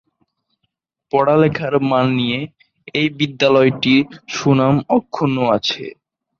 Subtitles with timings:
[1.13, 2.39] পড়ালেখার মান নিয়ে
[2.95, 5.83] এই বিদ্যালয়টির সুনাম অক্ষুণ্ণ আছে।